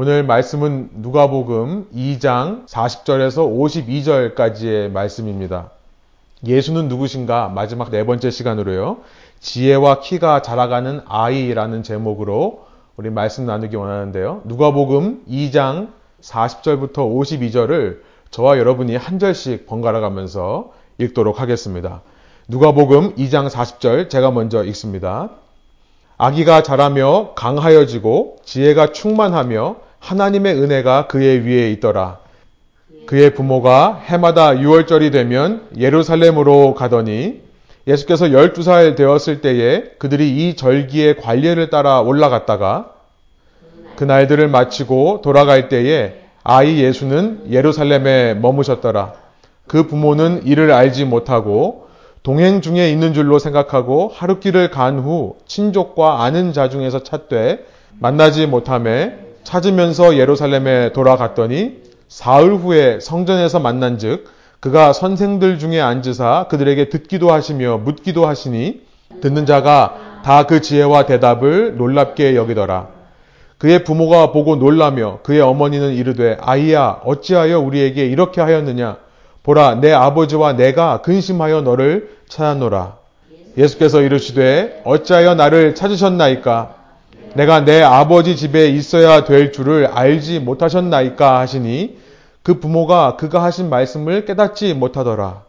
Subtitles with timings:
[0.00, 5.72] 오늘 말씀은 누가복음 2장 40절에서 52절까지의 말씀입니다.
[6.46, 7.48] 예수는 누구신가?
[7.48, 8.98] 마지막 네 번째 시간으로요.
[9.40, 12.66] 지혜와 키가 자라가는 아이라는 제목으로
[12.96, 14.42] 우리 말씀 나누기 원하는데요.
[14.44, 15.88] 누가복음 2장
[16.22, 17.98] 40절부터 52절을
[18.30, 22.02] 저와 여러분이 한 절씩 번갈아 가면서 읽도록 하겠습니다.
[22.46, 25.30] 누가복음 2장 40절 제가 먼저 읽습니다.
[26.18, 32.18] 아기가 자라며 강하여지고 지혜가 충만하며 하나님의 은혜가 그의 위에 있더라.
[33.06, 37.40] 그의 부모가 해마다 6월절이 되면 예루살렘으로 가더니
[37.86, 42.92] 예수께서 12살 되었을 때에 그들이 이 절기의 관례를 따라 올라갔다가
[43.96, 49.14] 그 날들을 마치고 돌아갈 때에 아이 예수는 예루살렘에 머무셨더라.
[49.66, 51.88] 그 부모는 이를 알지 못하고
[52.22, 57.64] 동행 중에 있는 줄로 생각하고 하루길을 간 후 친족과 아는 자 중에서 찾되
[57.98, 64.26] 만나지 못함에 찾으면서 예루살렘에 돌아갔더니 사흘 후에 성전에서 만난즉
[64.60, 68.82] 그가 선생들 중에 앉으사 그들에게 듣기도 하시며 묻기도 하시니
[69.22, 72.88] 듣는 자가 다 그 지혜와 대답을 놀랍게 여기더라.
[73.56, 78.98] 그의 부모가 보고 놀라며 그의 어머니는 이르되 아이야 어찌하여 우리에게 이렇게 하였느냐
[79.44, 82.98] 보라 내 아버지와 내가 근심하여 너를 찾았노라.
[83.56, 86.74] 예수께서 이르시되 어찌하여 나를 찾으셨나이까
[87.38, 91.96] 내가 내 아버지 집에 있어야 될 줄을 알지 못하셨나이까 하시니
[92.42, 95.42] 그 부모가 그가 하신 말씀을 깨닫지 못하더라.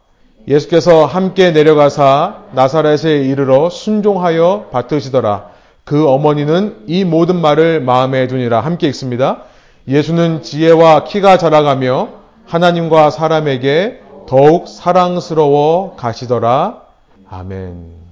[0.47, 5.49] 예수께서 함께 내려가사 나사렛에 이르러 순종하여 받으시더라.
[5.83, 8.59] 그 어머니는 이 모든 말을 마음에 두니라.
[8.59, 9.45] 함께 읽습니다.
[9.87, 12.09] 예수는 지혜와 키가 자라가며
[12.45, 16.83] 하나님과 사람에게 더욱 사랑스러워 가시더라.
[17.31, 18.08] 아멘.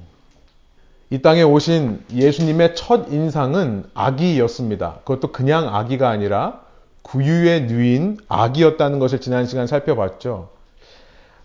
[1.09, 4.99] 이 땅에 오신 예수님의 첫 인상은 아기였습니다.
[5.05, 6.59] 그것도 그냥 아기가 아니라
[7.03, 10.49] 구유의 누인 아기였다는 것을 지난 시간 살펴봤죠.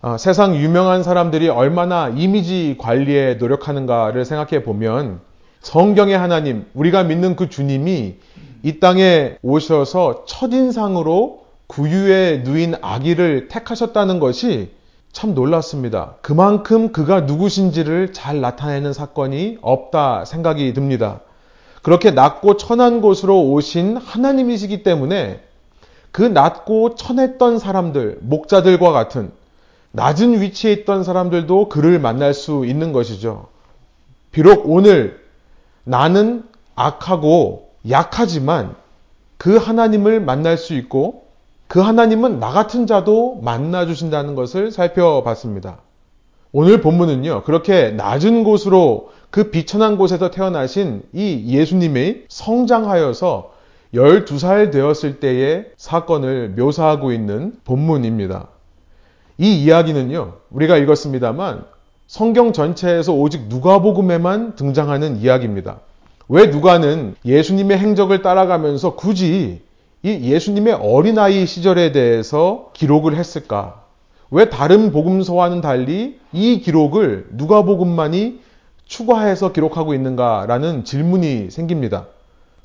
[0.01, 5.21] 어, 세상 유명한 사람들이 얼마나 이미지 관리에 노력하는가를 생각해 보면
[5.61, 8.17] 성경의 하나님, 우리가 믿는 그 주님이
[8.65, 14.73] 이 땅에 오셔서 첫인상으로 구유의 누인 아기를 택하셨다는 것이
[15.13, 16.17] 참 놀랐습니다.
[16.23, 21.21] 그만큼 그가 누구신지를 잘 나타내는 사건이 없다 생각이 듭니다.
[21.83, 25.43] 그렇게 낮고 천한 곳으로 오신 하나님이시기 때문에
[26.13, 29.33] 그 낮고 천했던 사람들, 목자들과 같은
[29.91, 33.49] 낮은 위치에 있던 사람들도 그를 만날 수 있는 것이죠.
[34.31, 35.23] 비록 오늘
[35.85, 38.75] 나는 악하고 약하지만
[39.37, 41.27] 그 하나님을 만날 수 있고
[41.73, 45.79] 그 하나님은 나 같은 자도 만나 주신다는 것을 살펴봤습니다.
[46.53, 53.55] 오늘 본문은요, 그렇게 낮은 곳으로 그 비천한 곳에서 태어나신 이 예수님이 성장하여서
[53.95, 58.49] 12살 되었을 때의 사건을 묘사하고 있는 본문입니다.
[59.39, 61.65] 이 이야기는요, 우리가 읽었습니다만
[62.07, 65.81] 성경 전체에서 오직 누가복음에만 등장하는 이야기입니다.
[66.29, 69.63] 왜 누가는 예수님의 행적을 따라가면서 굳이
[70.05, 73.83] 이 예수님의 어린아이 시절에 대해서 기록을 했을까?
[74.33, 78.41] 왜 다른 복음서와는 달리 이 기록을 누가복음만이
[78.85, 82.07] 추가해서 기록하고 있는가라는 질문이 생깁니다.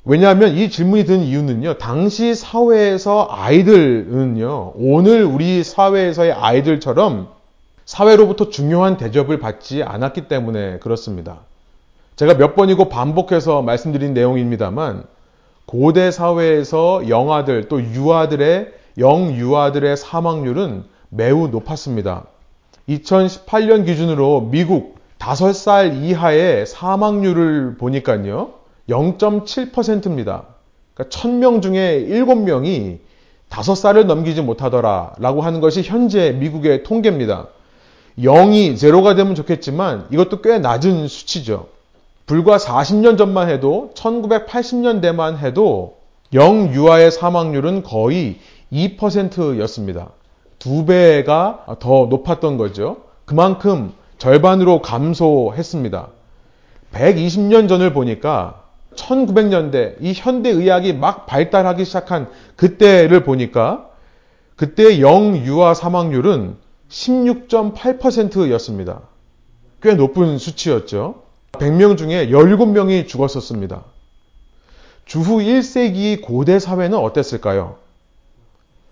[0.04, 7.28] 왜냐하면 이 질문이 든 이유는요, 당시 사회에서 아이들은요, 오늘 우리 사회에서의 아이들처럼
[7.84, 11.40] 사회로부터 중요한 대접을 받지 않았기 때문에 그렇습니다.
[12.16, 15.04] 제가 몇 번이고 반복해서 말씀드린 내용입니다만,
[15.68, 22.24] 고대 사회에서 영아들 또 유아들의 영유아들의 사망률은 매우 높았습니다.
[22.88, 28.54] 2018년 기준으로 미국 5살 이하의 사망률을 보니까요.
[28.88, 30.44] 0.7%입니다.
[30.94, 33.00] 그러니까 1000명 중에 7명이
[33.50, 37.48] 5살을 넘기지 못하더라 라고 하는 것이 현재 미국의 통계입니다.
[38.18, 41.66] 0이 제로가 되면 좋겠지만 이것도 꽤 낮은 수치죠.
[42.28, 45.96] 불과 40년 전만 해도 1980년대만 해도
[46.34, 48.36] 영유아의 사망률은 거의
[48.70, 50.10] 2%였습니다.
[50.58, 52.98] 두 배가 더 높았던 거죠.
[53.24, 56.08] 그만큼 절반으로 감소했습니다.
[56.92, 58.62] 120년 전을 보니까
[58.94, 63.88] 1900년대 이 현대 의학이 막 발달하기 시작한 그때를 보니까
[64.54, 66.56] 그때 영유아 사망률은
[66.90, 69.00] 16.8%였습니다.
[69.80, 71.27] 꽤 높은 수치였죠.
[71.58, 73.84] 100명 중에 17명이 죽었었습니다.
[75.04, 77.76] 주후 1세기 고대 사회는 어땠을까요?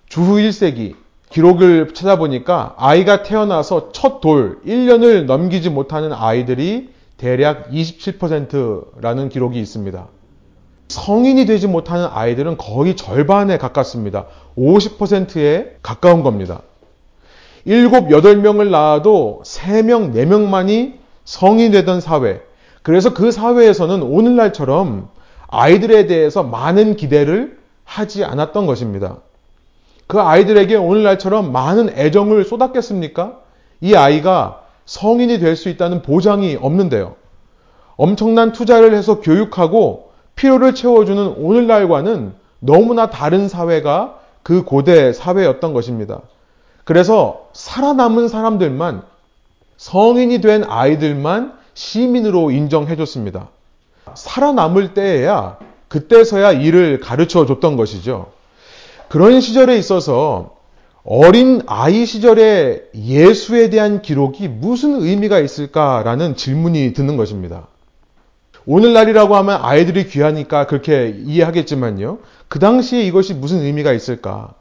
[0.08, 0.94] 주후 1세기
[1.30, 10.08] 기록을 찾아보니까 아이가 태어나서 첫 돌 1년을 넘기지 못하는 아이들이 대략 27%라는 기록이 있습니다.
[10.88, 14.26] 성인이 되지 못하는 아이들은 거의 절반에 가깝습니다.
[14.56, 16.62] 50%에 가까운 겁니다.
[17.66, 22.40] 7, 8명을 낳아도 3명, 4명만이 성인이 되던 사회.
[22.86, 25.08] 그래서 그 사회에서는 오늘날처럼
[25.48, 29.16] 아이들에 대해서 많은 기대를 하지 않았던 것입니다.
[30.06, 33.40] 그 아이들에게 오늘날처럼 많은 애정을 쏟았겠습니까?
[33.80, 37.16] 이 아이가 성인이 될 수 있다는 보장이 없는데요.
[37.96, 46.20] 엄청난 투자를 해서 교육하고 필요를 채워주는 오늘날과는 너무나 다른 사회가 그 고대 사회였던 것입니다.
[46.84, 49.02] 그래서 살아남은 사람들만
[49.76, 53.50] 성인이 된 아이들만 시민으로 인정해줬습니다.
[54.14, 55.58] 살아남을 때에야
[55.88, 58.32] 그때서야 일을 가르쳐 줬던 것이죠.
[59.08, 60.56] 그런 시절에 있어서
[61.05, 67.69] 어린 아이 시절에 예수에 대한 기록이 무슨 의미가 있을까라는 질문이 드는 것입니다.
[68.64, 72.19] 오늘날이라고 하면 아이들이 귀하니까 그렇게 이해하겠지만요.
[72.49, 74.55] 그 당시에 이것이 무슨 의미가 있을까?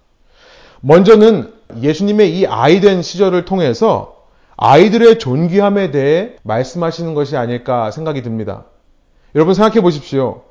[0.81, 1.51] 먼저는
[1.81, 4.14] 예수님의 이 아이 된 시절을 통해서
[4.57, 8.65] 아이들의 존귀함에 대해 말씀하시는 것이 아닐까 생각이 듭니다.
[9.35, 10.43] 여러분 생각해 보십시오.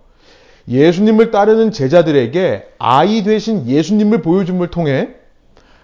[0.68, 5.10] 예수님을 따르는 제자들에게 아이 되신 예수님을 보여줌을 통해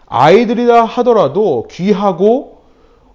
[0.06, 2.62] 아이들이라 하더라도 귀하고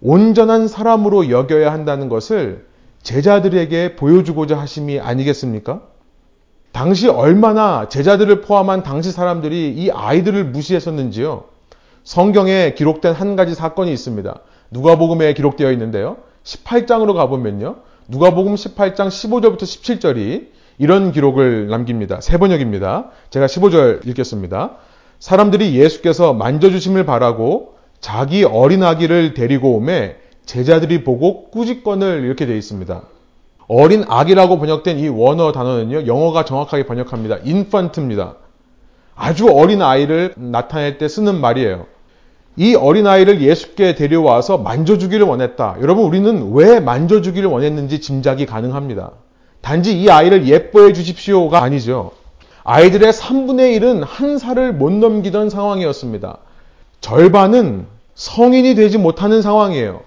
[0.01, 2.67] 온전한 사람으로 여겨야 한다는 것을
[3.01, 5.81] 제자들에게 보여주고자 하심이 아니겠습니까?
[6.71, 11.45] 당시 얼마나 제자들을 포함한 당시 사람들이 이 아이들을 무시했었는지요.
[12.03, 14.39] 성경에 기록된 한 가지 사건이 있습니다.
[14.71, 16.17] 누가복음에 기록되어 있는데요.
[16.43, 17.77] 18장으로 가보면요.
[18.07, 20.47] 누가복음 18장 15절부터 17절이
[20.77, 22.21] 이런 기록을 남깁니다.
[22.21, 23.09] 세 번역입니다.
[23.29, 24.77] 제가 15절 읽겠습니다.
[25.19, 33.01] 사람들이 예수께서 만져주심을 바라고 자기 어린 아기를 데리고 오매 제자들이 보고 꾸짖건을 이렇게 되어 있습니다.
[33.67, 37.37] 어린 아기라고 번역된 이 원어 단어는요, 영어가 정확하게 번역합니다.
[37.45, 38.35] infant입니다.
[39.15, 41.87] 아주 어린 아이를 나타낼 때 쓰는 말이에요.
[42.57, 45.77] 이 어린 아이를 예수께 데려와서 만져주기를 원했다.
[45.81, 49.11] 여러분, 우리는 왜 만져주기를 원했는지 짐작이 가능합니다.
[49.61, 52.11] 단지 이 아이를 예뻐해 주십시오가 아니죠.
[52.63, 56.37] 아이들의 3분의 1은 한 살을 못 넘기던 상황이었습니다.
[57.01, 60.01] 절반은 성인이 되지 못하는 상황이에요.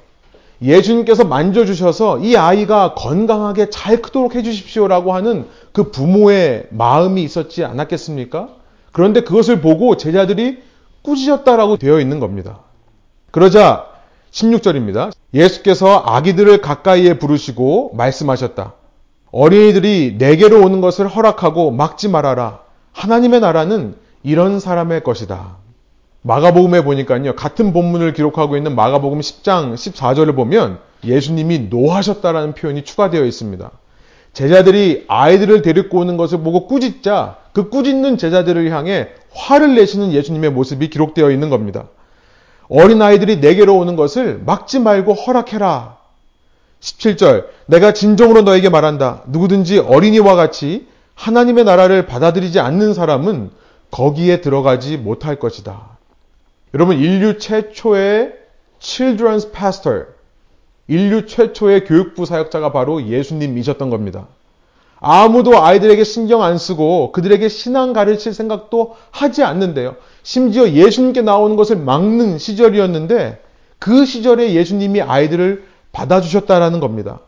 [0.62, 8.48] 예수님께서 만져주셔서 이 아이가 건강하게 잘 크도록 해주십시오라고 하는 그 부모의 마음이 있었지 않았겠습니까?
[8.90, 10.58] 그런데 그것을 보고 제자들이
[11.08, 12.60] 꾸짖었다라고 되어 있는 겁니다.
[13.30, 13.86] 그러자
[14.30, 15.10] 16절입니다.
[15.32, 18.74] 예수께서 아기들을 가까이에 부르시고 말씀하셨다.
[19.30, 22.60] 어린이들이 내게로 오는 것을 허락하고 막지 말아라.
[22.92, 25.56] 하나님의 나라는 이런 사람의 것이다.
[26.22, 27.34] 마가복음에 보니까요.
[27.36, 33.70] 같은 본문을 기록하고 있는 마가복음 10장 14절을 보면 예수님이 노하셨다라는 표현이 추가되어 있습니다.
[34.34, 40.90] 제자들이 아이들을 데리고 오는 것을 보고 꾸짖자 그 꾸짖는 제자들을 향해 화를 내시는 예수님의 모습이
[40.90, 41.88] 기록되어 있는 겁니다.
[42.68, 45.96] 어린 아이들이 내게로 오는 것을 막지 말고 허락해라.
[46.80, 49.22] 17절 내가 진정으로 너에게 말한다.
[49.28, 53.50] 누구든지 어린이와 같이 하나님의 나라를 받아들이지 않는 사람은
[53.90, 55.96] 거기에 들어가지 못할 것이다.
[56.74, 58.34] 여러분 인류 최초의
[58.80, 60.06] children's pastor
[60.88, 64.26] 인류 최초의 교육부 사역자가 바로 예수님이셨던 겁니다.
[65.00, 69.96] 아무도 아이들에게 신경 안 쓰고 그들에게 신앙 가르칠 생각도 하지 않는데요.
[70.22, 73.42] 심지어 예수님께 나오는 것을 막는 시절이었는데
[73.78, 77.20] 그 시절에 예수님이 아이들을 받아주셨다라는 겁니다.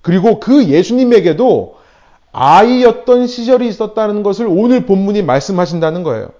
[0.00, 1.76] 그리고 그 예수님에게도
[2.32, 6.30] 아이였던 시절이 있었다는 것을 오늘 본문이 말씀하신다는 거예요.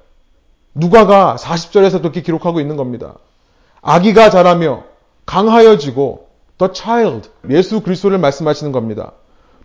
[0.74, 3.14] 누가가 40절에서 그렇게 기록하고 있는 겁니다.
[3.82, 4.84] 아기가 자라며
[5.26, 9.12] 강하여지고 the child 예수 그리스도를 말씀하시는 겁니다.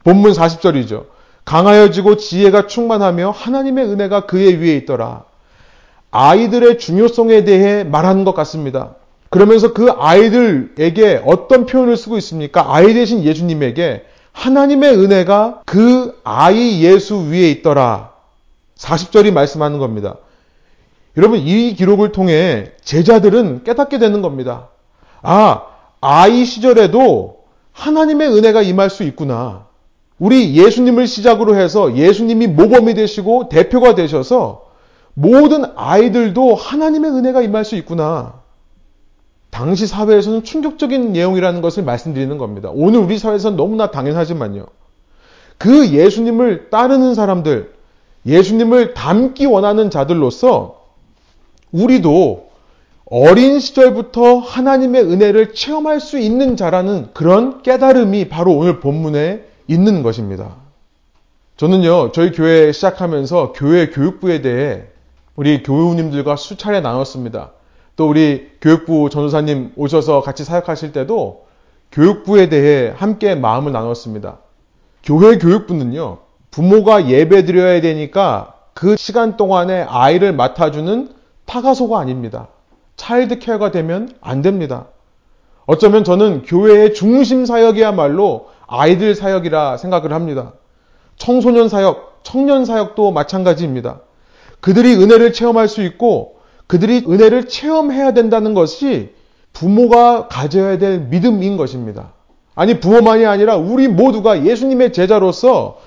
[0.03, 1.05] 본문 40절이죠.
[1.45, 5.25] 강하여지고 지혜가 충만하며 하나님의 은혜가 그의 위에 있더라.
[6.11, 8.95] 아이들의 중요성에 대해 말하는 것 같습니다.
[9.29, 12.73] 그러면서 그 아이들에게 어떤 표현을 쓰고 있습니까?
[12.73, 18.11] 아이 대신 예수님에게 하나님의 은혜가 그 아이 예수 위에 있더라.
[18.77, 20.17] 40절이 말씀하는 겁니다.
[21.17, 24.69] 여러분, 이 기록을 통해 제자들은 깨닫게 되는 겁니다.
[25.21, 25.63] 아,
[26.01, 29.62] 아이 시절에도 하나님의 은혜가 임할 수 있구나.
[30.23, 34.67] 우리 예수님을 시작으로 해서 예수님이 모범이 되시고 대표가 되셔서
[35.13, 38.35] 모든 아이들도 하나님의 은혜가 임할 수 있구나.
[39.49, 42.69] 당시 사회에서는 충격적인 내용이라는 것을 말씀드리는 겁니다.
[42.71, 44.65] 오늘 우리 사회에서는 너무나 당연하지만요.
[45.57, 47.73] 그 예수님을 따르는 사람들,
[48.25, 50.85] 예수님을 닮기 원하는 자들로서
[51.73, 52.47] 우리도
[53.07, 60.55] 어린 시절부터 하나님의 은혜를 체험할 수 있는 자라는 그런 깨달음이 바로 오늘 본문에 있는 것입니다.
[61.57, 64.85] 저는요, 저희 교회 시작하면서 교회 교육부에 대해
[65.35, 67.51] 우리 교우님들과 수차례 나눴습니다.
[67.95, 71.45] 또 우리 교육부 전도사님 오셔서 같이 사역하실 때도
[71.91, 74.39] 교육부에 대해 함께 마음을 나눴습니다.
[75.03, 81.09] 교회 교육부는요, 부모가 예배 드려야 되니까 그 시간 동안에 아이를 맡아주는
[81.45, 82.47] 타가소가 아닙니다.
[82.95, 84.87] 차일드 케어가 되면 안 됩니다.
[85.65, 90.53] 어쩌면 저는 교회의 중심 사역이야말로 아이들 사역이라 생각을 합니다.
[91.15, 94.01] 청소년 사역, 청년 사역도 마찬가지입니다.
[94.61, 99.13] 그들이 은혜를 체험할 수 있고 그들이 은혜를 체험해야 된다는 것이
[99.53, 102.13] 부모가 가져야 될 믿음인 것입니다.
[102.55, 105.77] 아니, 부모만이 아니라 우리 모두가 예수님의 제자로서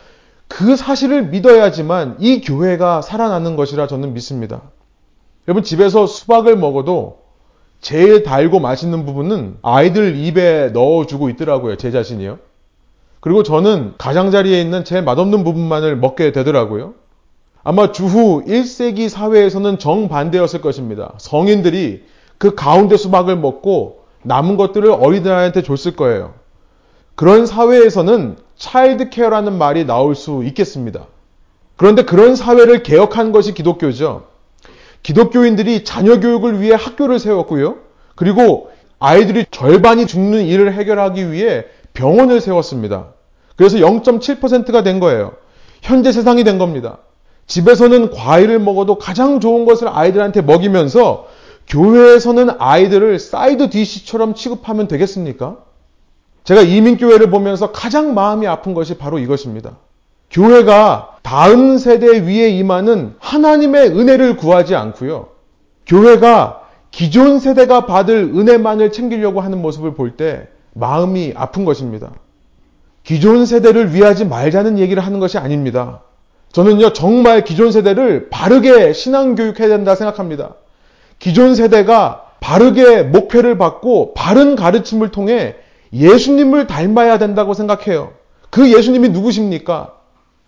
[0.47, 4.63] 그 사실을 믿어야지만 이 교회가 살아나는 것이라 저는 믿습니다.
[5.49, 7.19] 여러분, 집에서 수박을 먹어도
[7.81, 11.77] 제일 달고 맛있는 부분은 아이들 입에 넣어주고 있더라고요.
[11.77, 12.46] 제 자신이요.
[13.27, 16.95] 그리고 저는 가장자리에 있는 제일 맛없는 부분만을 먹게 되더라고요.
[17.65, 21.13] 아마 주후 1세기 사회에서는 정반대였을 것입니다.
[21.19, 22.05] 성인들이
[22.39, 26.35] 그 가운데 수박을 먹고 남은 것들을 어린아이한테 줬을 거예요.
[27.17, 31.09] 그런 사회에서는 차일드 케어라는 말이 나올 수 있겠습니다.
[31.75, 34.27] 그런데 그런 사회를 개혁한 것이 기독교죠.
[35.03, 37.79] 기독교인들이 자녀 교육을 위해 학교를 세웠고요.
[38.15, 43.16] 그리고 아이들이 절반이 죽는 일을 해결하기 위해 병원을 세웠습니다.
[43.57, 45.33] 그래서 0.7%가 된 거예요.
[45.83, 46.99] 현재 세상이 된 겁니다.
[47.47, 51.27] 집에서는 과일을 먹어도 가장 좋은 것을 아이들한테 먹이면서
[51.69, 55.59] 교회에서는 아이들을 side dish처럼 취급하면 되겠습니까?
[56.45, 59.79] 제가 이민교회를 보면서 가장 마음이 아픈 것이 바로 이것입니다.
[60.31, 65.29] 교회가 다음 세대 위에 임하는 하나님의 은혜를 구하지 않고요.
[65.87, 72.13] 교회가 기존 세대가 받을 은혜만을 챙기려고 하는 모습을 볼 때 마음이 아픈 것입니다.
[73.07, 76.01] 기존 세대를 위하지 말자는 얘기를 하는 것이 아닙니다.
[76.51, 80.57] 저는요, 정말 기존 세대를 바르게 신앙교육해야 된다 생각합니다.
[81.21, 85.55] 기존 세대가 바르게 목표를 받고 바른 가르침을 통해
[85.93, 88.11] 예수님을 닮아야 된다고 생각해요.
[88.51, 89.95] 그 예수님이 누구십니까?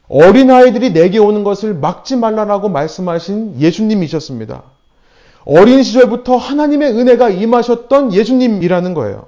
[0.09, 4.65] 어린아이들이 내게 오는 것을 막지 말라라고 말씀하신 예수님이셨습니다.
[5.45, 9.27] 어린 시절부터 하나님의 은혜가 임하셨던 예수님이라는 거예요.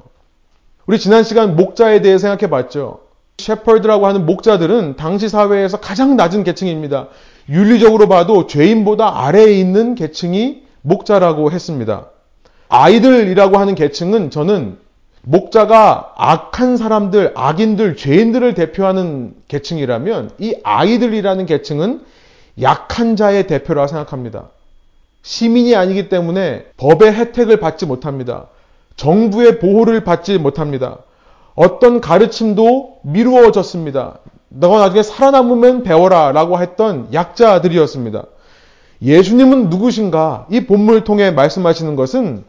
[0.87, 3.10] 우리 지난 시간 목자에 대해 생각해 봤죠.
[3.44, 7.09] 셰퍼드라고 하는 목자들은 당시 사회에서 가장 낮은 계층입니다.
[7.49, 12.06] 윤리적으로 봐도 죄인보다 아래에 있는 계층이 목자라고 했습니다.
[12.68, 14.78] 아이들이라고 하는 계층은 저는
[15.23, 22.02] 목자가 악한 사람들, 악인들, 죄인들을 대표하는 계층이라면 이 아이들이라는 계층은
[22.62, 24.50] 약한 자의 대표라 생각합니다.
[25.23, 28.47] 시민이 아니기 때문에 법의 혜택을 받지 못합니다.
[28.97, 30.99] 정부의 보호를 받지 못합니다.
[31.54, 34.19] 어떤 가르침도 미루어졌습니다.
[34.49, 38.25] 너가 나중에 살아남으면 배워라 라고 했던 약자들이었습니다.
[39.02, 40.47] 예수님은 누구신가?
[40.50, 42.45] 이 본문을 통해 말씀하시는 것은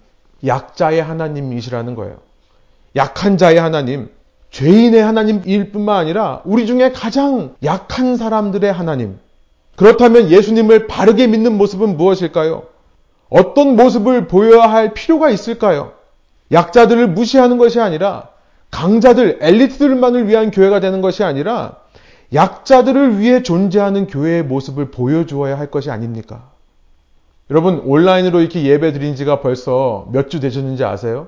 [0.46, 2.18] 약자의 하나님이시라는 거예요.
[2.96, 4.10] 약한 자의 하나님,
[4.50, 9.20] 죄인의 하나님일 뿐만 아니라 우리 중에 가장 약한 사람들의 하나님.
[9.78, 12.64] 그렇다면 예수님을 바르게 믿는 모습은 무엇일까요?
[13.30, 15.94] 어떤 모습을 보여야 할 필요가 있을까요?
[16.52, 18.31] 약자들을 무시하는 것이 아니라
[18.72, 21.78] 강자들, 엘리트들만을 위한 교회가 되는 것이 아니라
[22.34, 26.50] 약자들을 위해 존재하는 교회의 모습을 보여주어야 할 것이 아닙니까?
[27.50, 31.28] 여러분, 온라인으로 이렇게 예배 드린 지가 벌써 몇 주 되셨는지 아세요?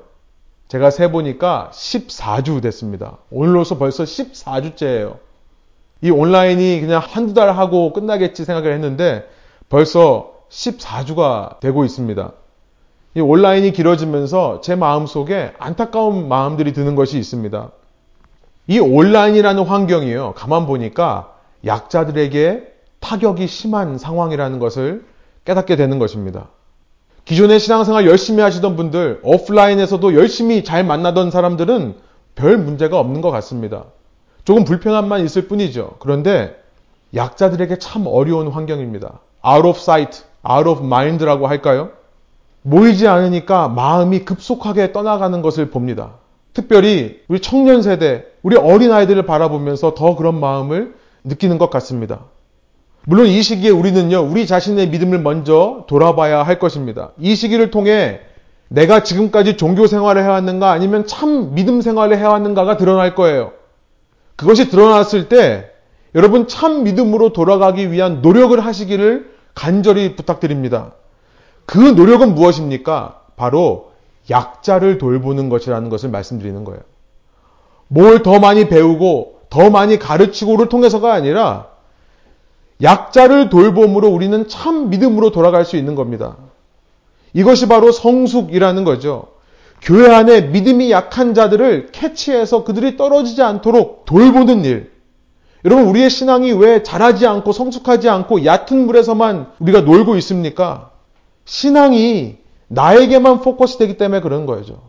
[0.70, 3.18] 제가 세보니까 14주 됐습니다.
[3.30, 5.18] 오늘로서 벌써 14주째예요.
[6.02, 9.28] 이 온라인이 그냥 한두 달 하고 끝나겠지 생각을 했는데
[9.68, 12.32] 벌써 14주가 되고 있습니다.
[13.16, 17.72] 이 온라인이 길어지면서 제 마음 속에 안타까운 마음들이 드는 것이 있습니다.
[18.68, 20.34] 이 온라인이라는 환경이요.
[20.36, 21.34] 가만 보니까
[21.66, 25.06] 약자들에게 타격이 심한 상황이라는 것을
[25.46, 26.48] 깨닫게 되는 것입니다.
[27.26, 31.96] 기존의 신앙생활 열심히 하시던 분들, 오프라인에서도 열심히 잘 만나던 사람들은
[32.36, 33.86] 별 문제가 없는 것 같습니다.
[34.44, 35.96] 조금 불편함만 있을 뿐이죠.
[36.00, 36.62] 그런데
[37.16, 39.20] 약자들에게 참 어려운 환경입니다.
[39.46, 41.92] out of sight, out of mind라고 할까요?
[42.64, 46.16] 모이지 않으니까 마음이 급속하게 떠나가는 것을 봅니다.
[46.54, 52.22] 특별히 우리 청년 세대, 우리 어린 아이들을 바라보면서 더 그런 마음을 느끼는 것 같습니다.
[53.06, 57.12] 물론 이 시기에 우리는요, 우리 자신의 믿음을 먼저 돌아봐야 할 것입니다.
[57.20, 58.22] 이 시기를 통해
[58.70, 63.52] 내가 지금까지 종교 생활을 해왔는가 아니면 참 믿음 생활을 해왔는가가 드러날 거예요.
[64.36, 65.70] 그것이 드러났을 때
[66.16, 70.94] 여러분 참 믿음으로 돌아가기 위한 노력을 하시기를 간절히 부탁드립니다.
[71.66, 73.22] 그 노력은 무엇입니까?
[73.36, 73.92] 바로
[74.30, 76.82] 약자를 돌보는 것이라는 것을 말씀드리는 거예요.
[77.88, 81.68] 뭘 더 많이 배우고 더 많이 가르치고를 통해서가 아니라
[82.82, 86.38] 약자를 돌봄으로 우리는 참 믿음으로 돌아갈 수 있는 겁니다.
[87.34, 89.28] 이것이 바로 성숙이라는 거죠.
[89.82, 94.92] 교회 안에 믿음이 약한 자들을 캐치해서 그들이 떨어지지 않도록 돌보는 일.
[95.66, 100.92] 여러분, 우리의 신앙이 왜 자라지 않고 성숙하지 않고 얕은 물에서만 우리가 놀고 있습니까?
[101.46, 104.82] 신앙이 나에게만 포커스 되기 때문에 그런 거죠.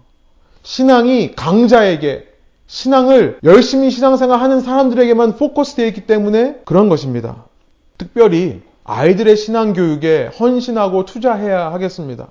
[0.63, 2.29] 신앙이 강자에게,
[2.67, 7.45] 신앙을 열심히 신앙생활 하는 사람들에게만 포커스 되어 있기 때문에 그런 것입니다.
[7.99, 12.29] 특별히 아이들의 신앙 교육에 헌신하고 투자해야 하겠습니다.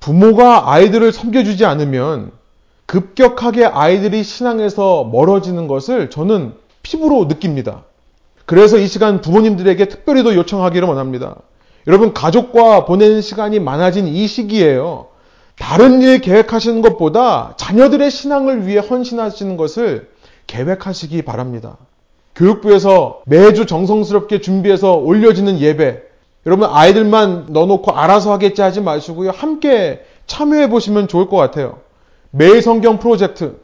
[0.00, 2.32] 부모가 아이들을 섬겨주지 않으면
[2.86, 7.84] 급격하게 아이들이 신앙에서 멀어지는 것을 저는 피부로 느낍니다.
[8.44, 11.36] 그래서 이 시간 부모님들에게 특별히도 요청하기를 원합니다.
[11.86, 15.08] 여러분, 가족과 보내는 시간이 많아진 이 시기에요.
[15.58, 20.10] 다른 일 계획하시는 것보다 자녀들의 신앙을 위해 헌신하시는 것을
[20.46, 21.76] 계획하시기 바랍니다.
[22.34, 26.02] 교육부에서 매주 정성스럽게 준비해서 올려지는 예배,
[26.46, 29.30] 여러분 아이들만 넣어놓고 알아서 하겠지 하지 마시고요.
[29.30, 31.78] 함께 참여해 보시면 좋을 것 같아요.
[32.30, 33.60] 매일 성경 프로젝트.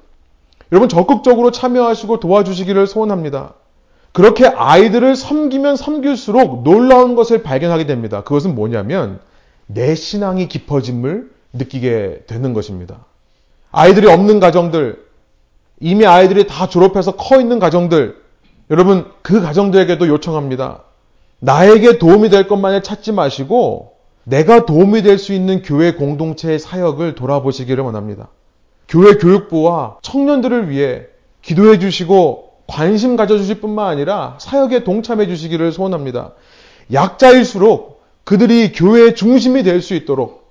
[0.70, 3.54] 여러분 적극적으로 참여하시고 도와주시기를 소원합니다.
[4.18, 8.24] 그렇게 아이들을 섬기면 섬길수록 놀라운 것을 발견하게 됩니다.
[8.24, 9.20] 그것은 뭐냐면
[9.68, 13.04] 내 신앙이 깊어짐을 느끼게 되는 것입니다.
[13.70, 15.04] 아이들이 없는 가정들,
[15.78, 18.16] 이미 아이들이 다 졸업해서 커 있는 가정들,
[18.72, 20.82] 여러분 그 가정들에게도 요청합니다.
[21.38, 23.92] 나에게 도움이 될 것만을 찾지 마시고
[24.24, 28.30] 내가 도움이 될 수 있는 교회 공동체의 사역을 돌아보시기를 원합니다.
[28.88, 31.04] 교회 교육부와 청년들을 위해
[31.42, 36.34] 기도해 주시고 관심 가져주실 뿐만 아니라 사역에 동참해 주시기를 소원합니다.
[36.92, 40.46] 약자일수록 그들이 교회의 중심이 될 수 있도록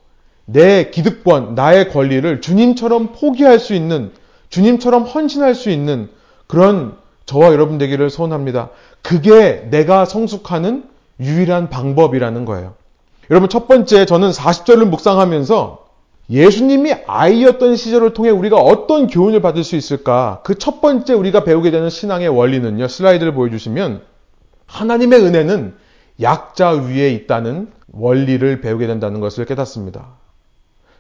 [0.46, 4.12] 내 기득권, 나의 권리를 주님처럼 포기할 수 있는,
[4.50, 6.10] 주님처럼 헌신할 수 있는
[6.48, 6.96] 그런
[7.26, 8.70] 저와 여러분 되기를 소원합니다.
[9.02, 10.86] 그게 내가 성숙하는
[11.20, 12.76] 유일한 방법이라는 거예요.
[13.30, 15.87] 여러분, 첫 번째, 저는 40절을 묵상하면서
[16.30, 20.42] 예수님이 아이였던 시절을 통해 우리가 어떤 교훈을 받을 수 있을까?
[20.44, 24.02] 그 첫 번째 우리가 배우게 되는 신앙의 원리는요, 슬라이드를 보여주시면,
[24.66, 25.76] 하나님의 은혜는
[26.22, 30.18] 약자 위에 있다는 원리를 배우게 된다는 것을 깨닫습니다.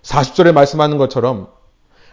[0.03, 1.47] 40절에 말씀하는 것처럼,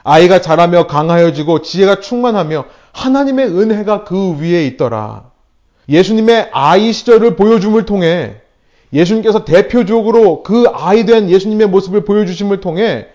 [0.03, 5.31] 아이가 자라며 강하여지고 지혜가 충만하며 하나님의 은혜가 그 위에 있더라.
[5.88, 8.41] 예수님의 아이 시절을 보여줌을 통해
[8.93, 13.09] 예수님께서 대표적으로 그 아이 된 예수님의 모습을 보여주심을 통해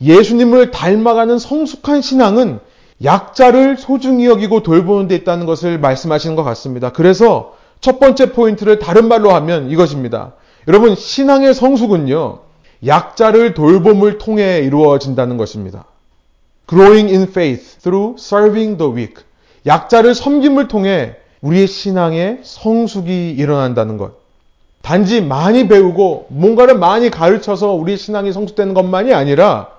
[0.00, 2.60] 예수님을 닮아가는 성숙한 신앙은
[3.04, 6.92] 약자를 소중히 여기고 돌보는 데 있다는 것을 말씀하시는 것 같습니다.
[6.92, 10.32] 그래서 첫 번째 포인트를 다른 말로 하면 이것입니다.
[10.68, 12.40] 여러분, 신앙의 성숙은요,
[12.86, 15.84] 약자를 돌봄을 통해 이루어진다는 것입니다.
[16.68, 19.14] Growing in faith through serving the weak.
[19.66, 24.12] 약자를 섬김을 통해 우리의 신앙의 성숙이 일어난다는 것.
[24.82, 29.75] 단지 많이 배우고 뭔가를 많이 가르쳐서 우리 신앙이 성숙되는 것만이 아니라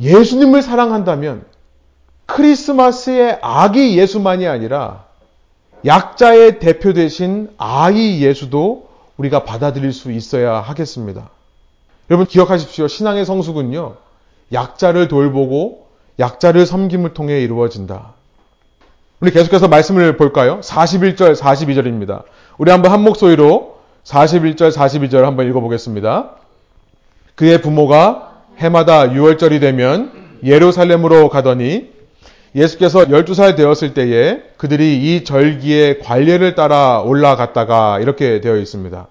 [0.00, 1.44] 예수님을 사랑한다면
[2.26, 5.04] 크리스마스의 아기 예수만이 아니라
[5.86, 11.30] 약자의 대표 대신 아이 예수도 우리가 받아들일 수 있어야 하겠습니다.
[12.10, 12.88] 여러분 기억하십시오.
[12.88, 13.96] 신앙의 성숙은요.
[14.52, 18.14] 약자를 돌보고 약자를 섬김을 통해 이루어진다.
[19.20, 20.60] 우리 계속해서 말씀을 볼까요?
[20.60, 22.22] 41절, 42절입니다.
[22.56, 26.30] 우리 한번 한 목소리로 41절, 42절 한번 읽어보겠습니다.
[27.34, 28.27] 그의 부모가
[28.58, 30.12] 해마다 6월절이 되면
[30.44, 31.90] 예루살렘으로 가더니
[32.54, 39.06] 예수께서 12살 되었을 때에 그들이 이 절기의 관례를 따라 올라갔다가 이렇게 되어 있습니다.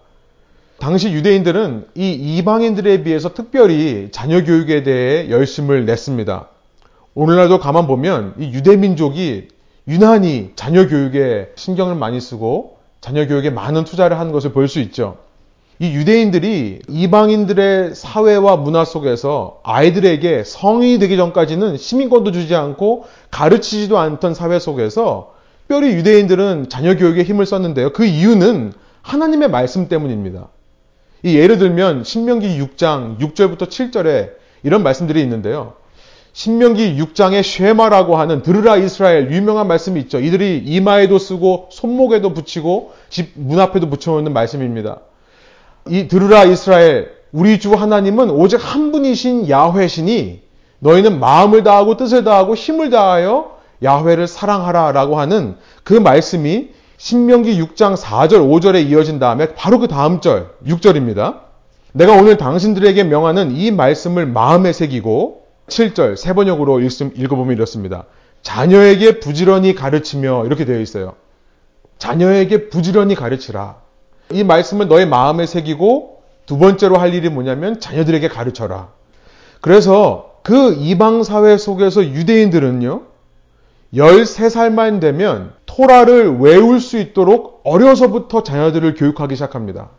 [0.79, 6.47] 당시 유대인들은 이 이방인들에 비해서 특별히 자녀 교육에 대해 열심을 냈습니다.
[7.15, 9.47] 오늘날도 가만 보면 이 유대민족이
[9.87, 15.17] 유난히 자녀 교육에 신경을 많이 쓰고 자녀 교육에 많은 투자를 하는 것을 볼 수 있죠.
[15.79, 24.33] 이 유대인들이 이방인들의 사회와 문화 속에서 아이들에게 성인이 되기 전까지는 시민권도 주지 않고 가르치지도 않던
[24.33, 25.33] 사회 속에서
[25.67, 27.91] 특별히 유대인들은 자녀 교육에 힘을 썼는데요.
[27.91, 30.47] 그 이유는 하나님의 말씀 때문입니다.
[31.23, 34.31] 이 예를 들면 신명기 6장 6절부터 7절에
[34.63, 35.73] 이런 말씀들이 있는데요.
[36.33, 40.19] 신명기 6장의 쉐마라고 하는 들으라 이스라엘 유명한 말씀이 있죠.
[40.19, 45.01] 이들이 이마에도 쓰고 손목에도 붙이고 집 문 앞에도 붙여놓는 말씀입니다.
[45.89, 50.41] 이 들으라 이스라엘 우리 주 하나님은 오직 한 분이신 야훼시니
[50.79, 58.31] 너희는 마음을 다하고 뜻을 다하고 힘을 다하여 야훼를 사랑하라라고 하는 그 말씀이 신명기 6장 4절
[58.49, 61.41] 5절에 이어진 다음에 바로 그 다음 절 6절입니다.
[61.93, 68.05] 내가 오늘 당신들에게 명하는 이 말씀을 마음에 새기고 7절 세 번역으로 읽어보면 이렇습니다.
[68.41, 71.13] 자녀에게 부지런히 가르치며 이렇게 되어 있어요.
[71.97, 73.86] 자녀에게 부지런히 가르치라.
[74.31, 78.89] 이 말씀을 너의 마음에 새기고 두 번째로 할 일이 뭐냐면 자녀들에게 가르쳐라.
[79.61, 83.01] 그래서 그 이방 사회 속에서 유대인들은요,
[83.93, 89.89] 13살만 되면 토라를 외울 수 있도록 어려서부터 자녀들을 교육하기 시작합니다.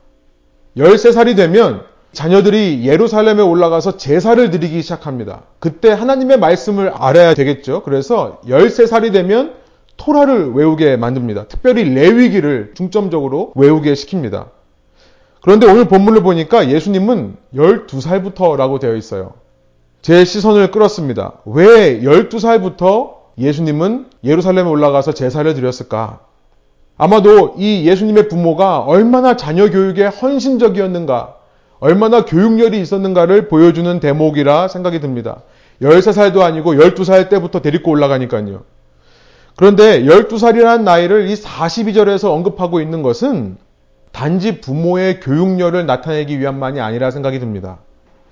[0.76, 5.42] 13살이 되면 자녀들이 예루살렘에 올라가서 제사를 드리기 시작합니다.
[5.58, 7.82] 그때 하나님의 말씀을 알아야 되겠죠.
[7.82, 9.54] 그래서 13살이 되면
[9.98, 11.48] 토라를 외우게 만듭니다.
[11.48, 14.46] 특별히 레위기를 중점적으로 외우게 시킵니다.
[15.42, 19.34] 그런데 오늘 본문을 보니까 예수님은 12살부터라고 되어 있어요.
[20.00, 21.34] 제 시선을 끌었습니다.
[21.44, 26.20] 왜 12살부터 예수님은 예루살렘에 올라가서 제사를 드렸을까?
[26.96, 31.36] 아마도 이 예수님의 부모가 얼마나 자녀 교육에 헌신적이었는가,
[31.78, 35.42] 얼마나 교육열이 있었는가를 보여주는 대목이라 생각이 듭니다.
[35.80, 38.62] 13살도 아니고 12살 때부터 데리고 올라가니까요.
[39.58, 43.56] 그런데 12살이라는 나이를 이 42절에서 언급하고 있는 것은
[44.12, 47.78] 단지 부모의 교육열을 나타내기 위함만이 아니라 생각이 듭니다.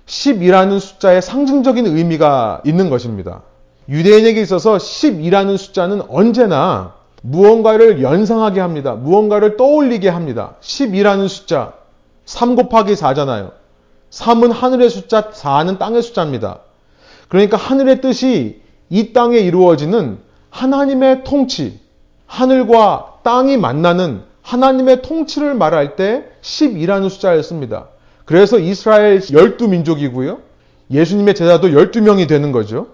[0.07, 3.43] 10이라는 숫자에 상징적인 의미가 있는 것입니다.
[3.89, 8.95] 유대인에게 있어서 10이라는 숫자는 언제나 무언가를 연상하게 합니다.
[8.95, 10.55] 무언가를 떠올리게 합니다.
[10.61, 11.73] 10이라는 숫자.
[12.25, 13.51] 3 곱하기 4잖아요.
[14.11, 16.61] 3은 하늘의 숫자, 4는 땅의 숫자입니다.
[17.27, 20.25] 그러니까 하늘의 뜻이 이 땅에 이루어지는
[20.57, 21.79] 하나님의 통치,
[22.27, 27.89] 하늘과 땅이 만나는 하나님의 통치를 말할 때 10이라는 숫자를 씁니다.
[28.25, 30.39] 그래서 이스라엘 12민족이고요.
[30.91, 32.89] 예수님의 제자도 12명이 되는 거죠.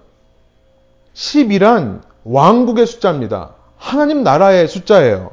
[1.14, 3.55] 10이란 왕국의 숫자입니다.
[3.77, 5.31] 하나님 나라의 숫자예요.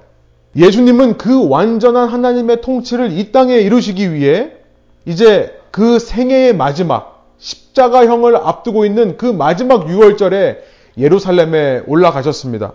[0.55, 4.51] 예수님은 그 완전한 하나님의 통치를 이 땅에 이루시기 위해
[5.05, 10.57] 이제 그 생애의 마지막 십자가형을 앞두고 있는 그 마지막 6월절에
[10.99, 12.73] 예루살렘에 올라가셨습니다.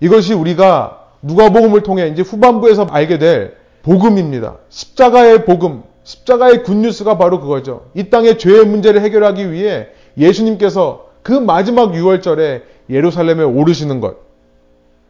[0.00, 4.56] 이것이 우리가 누가복음을 통해 이제 후반부에서 알게 될 복음입니다.
[4.68, 7.86] 십자가의 복음, 십자가의 굿뉴스가 바로 그거죠.
[7.94, 14.16] 이 땅의 죄의 문제를 해결하기 위해 예수님께서 그 마지막 6월절에 예루살렘에 오르시는 것.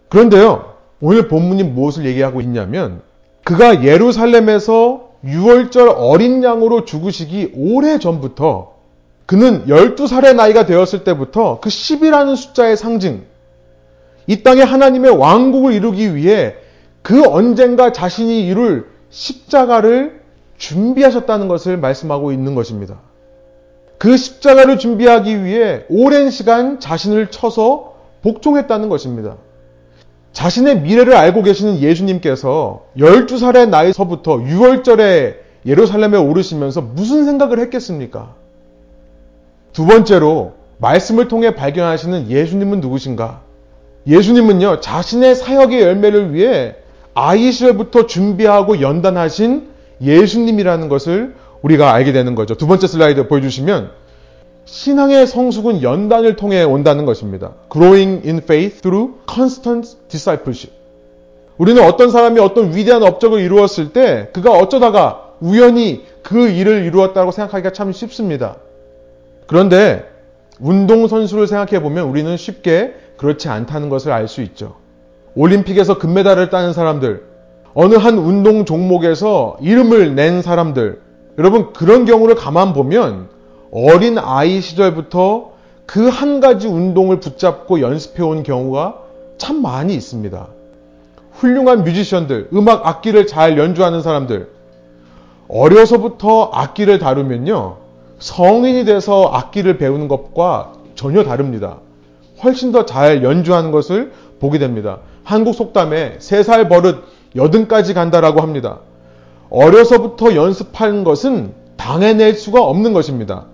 [0.08, 3.02] 그런데요, 오늘 본문이 무엇을 얘기하고 있냐면,
[3.44, 8.77] 그가 예루살렘에서 6월절 어린 양으로 죽으시기 오래 전부터
[9.28, 13.26] 그는 12살의 나이가 되었을 때부터 그 10이라는 숫자의 상징,
[14.26, 16.54] 이 땅에 하나님의 왕국을 이루기 위해
[17.02, 20.22] 그 언젠가 자신이 이룰 십자가를
[20.56, 23.00] 준비하셨다는 것을 말씀하고 있는 것입니다.
[23.98, 29.36] 그 십자가를 준비하기 위해 오랜 시간 자신을 쳐서 복종했다는 것입니다.
[30.32, 35.34] 자신의 미래를 알고 계시는 예수님께서 12살의 나이서부터 6월절에
[35.66, 38.47] 예루살렘에 오르시면서 무슨 생각을 했겠습니까?
[39.78, 43.42] 두 번째로 말씀을 통해 발견하시는 예수님은 누구신가?
[44.08, 46.74] 예수님은요, 자신의 사역의 열매를 위해
[47.14, 49.68] 아이 시절부터 준비하고 연단하신
[50.02, 52.56] 예수님이라는 것을 우리가 알게 되는 거죠.
[52.56, 53.92] 두 번째 슬라이드 보여주시면
[54.64, 57.52] 신앙의 성숙은 연단을 통해 온다는 것입니다.
[57.70, 60.74] Growing in faith through constant discipleship.
[61.56, 67.72] 우리는 어떤 사람이 어떤 위대한 업적을 이루었을 때 그가 어쩌다가 우연히 그 일을 이루었다고 생각하기가
[67.72, 68.56] 참 쉽습니다.
[69.48, 70.08] 그런데
[70.60, 74.76] 운동선수를 생각해 보면 우리는 쉽게 그렇지 않다는 것을 알 수 있죠.
[75.34, 77.24] 올림픽에서 금메달을 따는 사람들,
[77.74, 81.00] 어느 한 운동 종목에서 이름을 낸 사람들,
[81.38, 83.28] 여러분 그런 경우를 가만 보면
[83.72, 85.52] 어린 아이 시절부터
[85.86, 88.98] 그 한 가지 운동을 붙잡고 연습해 온 경우가
[89.38, 90.46] 참 많이 있습니다.
[91.32, 94.48] 훌륭한 뮤지션들, 음악 악기를 잘 연주하는 사람들,
[95.48, 97.76] 어려서부터 악기를 다루면요,
[98.18, 101.78] 성인이 돼서 악기를 배우는 것과 전혀 다릅니다.
[102.42, 104.98] 훨씬 더 잘 연주하는 것을 보게 됩니다.
[105.24, 107.04] 한국 속담에 세 살 버릇
[107.36, 108.78] 여든까지 간다라고 합니다.
[109.50, 113.44] 어려서부터 연습하는 것은 당해낼 수가 없는 것입니다.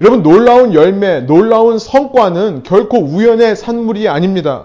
[0.00, 4.64] 여러분, 놀라운 열매, 놀라운 성과는 결코 우연의 산물이 아닙니다.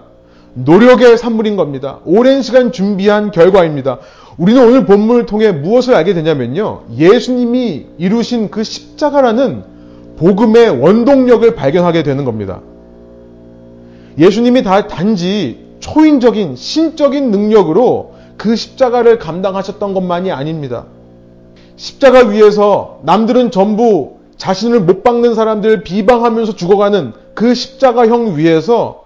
[0.54, 2.00] 노력의 산물인 겁니다.
[2.04, 3.98] 오랜 시간 준비한 결과입니다.
[4.38, 6.82] 우리는 오늘 본문을 통해 무엇을 알게 되냐면요.
[6.96, 9.64] 예수님이 이루신 그 십자가라는
[10.16, 12.60] 복음의 원동력을 발견하게 되는 겁니다.
[14.18, 20.86] 예수님이 다 단지 초인적인 신적인 능력으로 그 십자가를 감당하셨던 것만이 아닙니다.
[21.76, 29.01] 십자가 위에서 남들은 전부 자신을 못 박는 사람들을 비방하면서 죽어가는 그 십자가형 위에서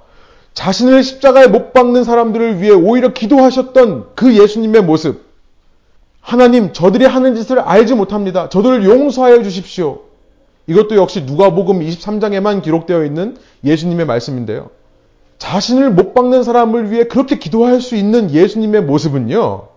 [0.57, 5.27] 자신을 십자가에 못 박는 사람들을 위해 오히려 기도하셨던 그 예수님의 모습.
[6.23, 8.49] 하나님, 저들이 하는 짓을 알지 못합니다.
[8.49, 10.01] 저들을 용서하여 주십시오.
[10.67, 14.71] 이것도 역시 누가복음 23장에만 기록되어 있는 예수님의 말씀인데요.
[15.37, 19.69] 자신을 못 박는 사람을 위해 그렇게 기도할 수 있는 예수님의 모습은요,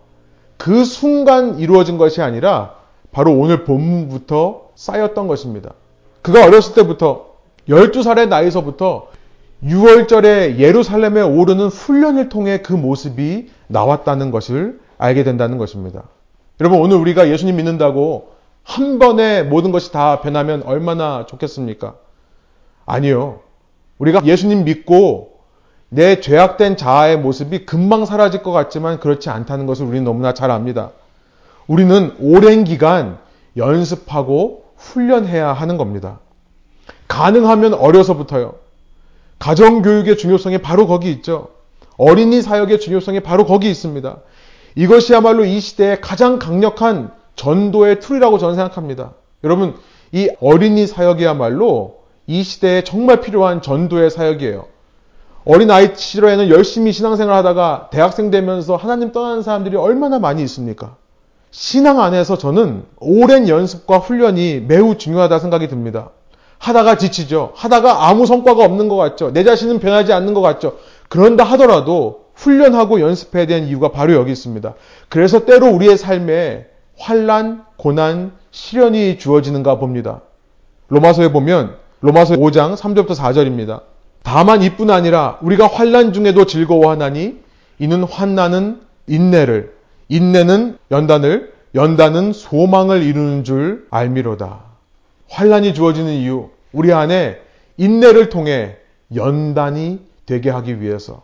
[0.56, 2.76] 그 순간 이루어진 것이 아니라
[3.12, 5.74] 바로 오늘 본문부터 쌓였던 것입니다.
[6.22, 7.26] 그가 어렸을 때부터
[7.68, 9.08] 12살의 나이서부터
[9.64, 16.04] 6월절에 예루살렘에 오르는 훈련을 통해 그 모습이 나왔다는 것을 알게 된다는 것입니다.
[16.62, 18.32] 여러분 오늘 우리가 예수님 믿는다고
[18.64, 21.96] 한 번에 모든 것이 다 변하면 얼마나 좋겠습니까?
[22.86, 23.42] 아니요.
[23.98, 25.40] 우리가 예수님 믿고
[25.90, 30.92] 내 죄악된 자아의 모습이 금방 사라질 것 같지만 그렇지 않다는 것을 우리는 너무나 잘 압니다.
[31.68, 33.18] 우리는 오랜 기간
[33.58, 36.20] 연습하고 훈련해야 하는 겁니다.
[37.08, 38.69] 가능하면 어려서부터요.
[39.40, 41.50] 가정교육의 중요성이 바로 거기 있죠.
[41.98, 44.18] 어린이 사역의 중요성이 바로 거기 있습니다.
[44.76, 49.14] 이것이야말로 이 시대의 가장 강력한 전도의 tool이라고 저는 생각합니다.
[49.44, 49.76] 여러분,
[50.12, 54.66] 이 어린이 사역이야말로 이 시대에 정말 필요한 전도의 사역이에요.
[55.46, 60.98] 어린 아이 시절에는 열심히 신앙생활 하다가 대학생 되면서 하나님 떠나는 사람들이 얼마나 많이 있습니까?
[61.52, 66.12] 신앙 안에서 저는 오랜 연습과 훈련이 매우 중요하다 생각이 듭니다.
[66.60, 67.54] 하다가 지치죠.
[67.56, 69.32] 하다가 아무 성과가 없는 것 같죠.
[69.32, 70.78] 내 자신은 변하지 않는 것 같죠.
[71.08, 74.74] 그런다 하더라도 훈련하고 연습해야 되는 이유가 바로 여기 있습니다.
[75.10, 76.68] 그래서 때로 우리의 삶에
[76.98, 80.22] 환란, 고난, 시련이 주어지는가 봅니다.
[80.90, 83.82] 로마서에 보면 로마서 5장 3절부터 4절입니다.
[84.24, 87.40] 다만 이뿐 아니라 우리가 환란 중에도 즐거워하나니
[87.80, 89.74] 이는 환난은 인내를
[90.10, 94.69] 인내는 연단을 연단은 소망을 이루는 줄 알미로다.
[95.30, 97.40] 환란이 주어지는 이유 우리 안에
[97.78, 98.78] 인내를 통해
[99.16, 101.24] 연단이 되게 하기 위해서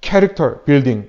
[0.00, 1.08] 캐릭터 빌딩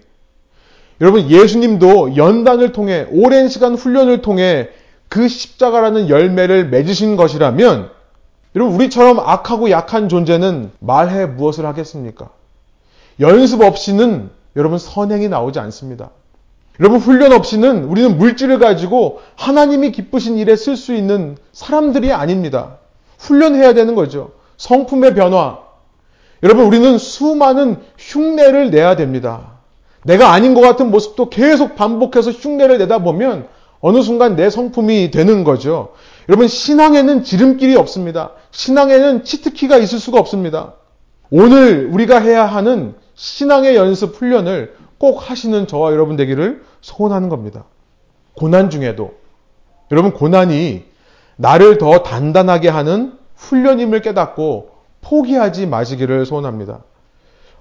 [1.00, 4.70] 여러분 예수님도 연단을 통해 오랜 시간 훈련을 통해
[5.10, 7.92] 그 십자가라는 열매를 맺으신 것이라면
[8.56, 12.30] 여러분 우리처럼 악하고 약한 존재는 말해 무엇을 하겠습니까?
[13.20, 16.10] 연습 없이는 여러분 선행이 나오지 않습니다.
[16.80, 22.78] 여러분 훈련 없이는 우리는 물질을 가지고 하나님이 기쁘신 일에 쓸 수 있는 사람들이 아닙니다.
[23.20, 24.32] 훈련해야 되는 거죠.
[24.58, 25.60] 성품의 변화.
[26.44, 29.58] 여러분 우리는 수많은 흉내를 내야 됩니다.
[30.04, 33.48] 내가 아닌 것 같은 모습도 계속 반복해서 흉내를 내다 보면
[33.80, 35.94] 어느 순간 내 성품이 되는 거죠.
[36.30, 38.32] 여러분 신앙에는 지름길이 없습니다.
[38.52, 40.74] 신앙에는 치트키가 있을 수가 없습니다.
[41.30, 47.66] 오늘 우리가 해야 하는 신앙의 연습 훈련을 꼭 하시는 저와 여러분 되기를 소원하는 겁니다.
[48.36, 49.16] 고난 중에도
[49.92, 50.86] 여러분 고난이
[51.38, 56.84] 나를 더 단단하게 하는 훈련임을 깨닫고 포기하지 마시기를 소원합니다.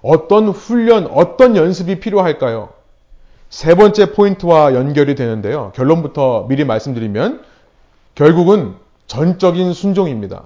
[0.02, 2.70] 어떤 훈련, 어떤 연습이 필요할까요?
[3.48, 5.72] 세 번째 포인트와 연결이 되는데요.
[5.74, 7.42] 결론부터 미리 말씀드리면
[8.14, 8.74] 결국은
[9.06, 10.44] 전적인 순종입니다.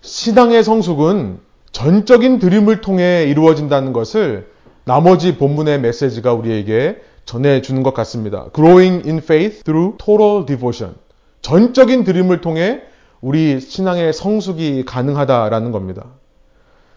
[0.00, 1.40] 신앙의 성숙은
[1.72, 4.50] 전적인 드림을 통해 이루어진다는 것을
[4.84, 8.46] 나머지 본문의 메시지가 우리에게 전해주는 것 같습니다.
[8.54, 10.94] Growing in faith through total devotion.
[11.42, 12.80] 전적인 드림을 통해
[13.20, 16.06] 우리 신앙의 성숙이 가능하다라는 겁니다.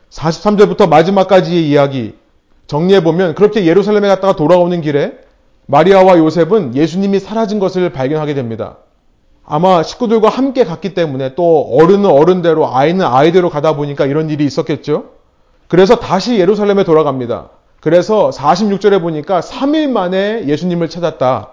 [0.09, 2.15] 43절부터 마지막까지의 이야기
[2.67, 5.17] 정리해보면 그렇게 예루살렘에 갔다가 돌아오는 길에
[5.65, 8.77] 마리아와 요셉은 예수님이 사라진 것을 발견하게 됩니다.
[9.45, 15.09] 아마 식구들과 함께 갔기 때문에 또 어른은 어른대로 아이는 아이대로 가다 보니까 이런 일이 있었겠죠.
[15.67, 17.49] 그래서 다시 예루살렘에 돌아갑니다.
[17.81, 21.49] 그래서 46절에 보니까 3일 만에 예수님을 찾았다.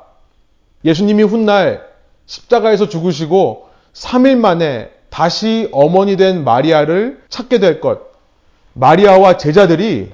[0.85, 1.88] 예수님이 훗날
[2.27, 8.12] 십자가에서 죽으시고 3일 만에 다시 어머니 된 마리아를 찾게 될 것.
[8.75, 10.11] 마리아와 제자들이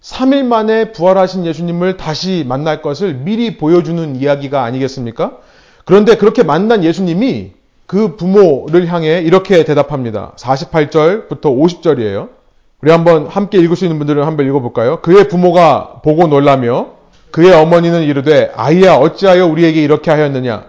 [0.00, 5.38] 3일 만에 부활하신 예수님을 다시 만날 것을 미리 보여주는 이야기가 아니겠습니까?
[5.84, 7.52] 그런데 그렇게 만난 예수님이
[7.86, 10.34] 그 부모를 향해 이렇게 대답합니다.
[10.36, 12.37] 48절부터 50절이에요.
[12.80, 15.00] 우리 한번 함께 읽을 수 있는 분들은 한번 읽어볼까요?
[15.00, 16.90] 그의 부모가 보고 놀라며
[17.32, 20.66] 그의 어머니는 이르되 아이야 어찌하여 우리에게 이렇게 하였느냐?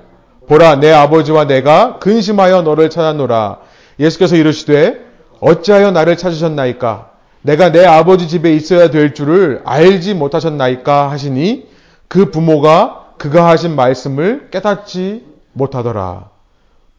[0.48, 3.60] 보라 내 아버지와 내가 근심하여 너를 찾아노라.
[4.00, 5.06] 예수께서 이르시되
[5.39, 7.12] 어찌하여 나를 찾으셨나이까?
[7.43, 11.12] 내가 내 아버지 집에 있어야 될 줄을 알지 못하셨나이까?
[11.12, 11.67] 하시니
[12.08, 16.30] 그 부모가 그가 하신 말씀을 깨닫지 못하더라.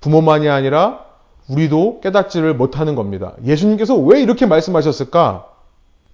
[0.00, 1.09] 부모만이 아니라
[1.50, 3.32] 우리도 깨닫지를 못하는 겁니다.
[3.44, 5.46] 예수님께서 왜 이렇게 말씀하셨을까?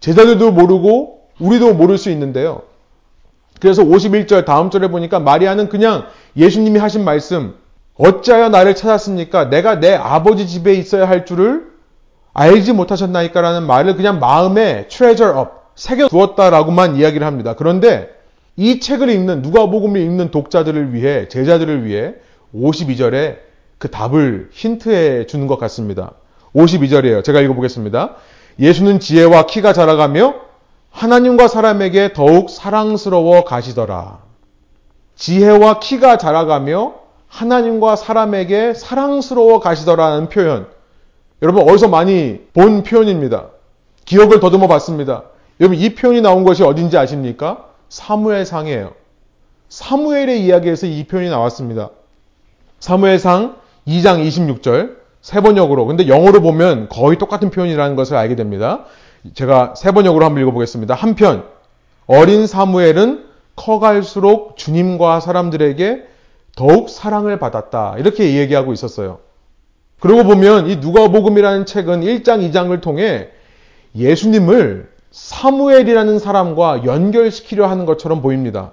[0.01, 2.62] 제자들도 모르고 우리도 모를 수 있는데요.
[3.61, 7.55] 그래서 51절 다음 절에 보니까 마리아는 그냥 예수님이 하신 말씀
[7.99, 9.49] 어찌하여 나를 찾았습니까?
[9.49, 11.66] 내가 내 아버지 집에 있어야 할 줄을
[12.35, 13.40] 알지 못하셨나이까?
[13.40, 17.55] 라는 말을 그냥 마음에 treasure up, 새겨두었다라고만 이야기를 합니다.
[17.55, 18.11] 그런데
[18.57, 22.14] 이 책을 읽는, 누가복음을 읽는 독자들을 위해, 제자들을 위해
[22.55, 23.46] 52절에
[23.79, 26.12] 그 답을 힌트해 주는 것 같습니다.
[26.55, 27.23] 52절이에요.
[27.23, 28.17] 제가 읽어보겠습니다.
[28.59, 30.35] 예수는 지혜와 키가 자라가며
[30.91, 34.21] 하나님과 사람에게 더욱 사랑스러워 가시더라.
[35.17, 36.95] 지혜와 키가 자라가며
[37.29, 40.69] 하나님과 사람에게 사랑스러워 가시더라는 표현.
[41.43, 43.49] 여러분 어디서 많이 본 표현입니다.
[44.07, 45.25] 기억을 더듬어 봤습니다.
[45.61, 47.67] 여러분 이 표현이 나온 것이 어딘지 아십니까?
[47.91, 48.93] 사무엘상이에요.
[49.69, 51.91] 사무엘의 이야기에서 이 표현이 나왔습니다.
[52.81, 58.85] 사무엘상 2장 26절 세 번역으로 근데 영어로 보면 거의 똑같은 표현이라는 것을 알게 됩니다.
[59.35, 60.94] 제가 세 번역으로 한번 읽어보겠습니다.
[60.94, 61.44] 한편
[62.07, 66.07] 어린 사무엘은 커갈수록 주님과 사람들에게
[66.57, 67.96] 더욱 사랑을 받았다.
[67.99, 69.18] 이렇게 얘기하고 있었어요.
[70.01, 73.29] 그러고 보면 이 누가복음이라는 책은 1장, 2장을 통해
[73.94, 78.72] 예수님을 사무엘이라는 사람과 연결시키려 하는 것처럼 보입니다.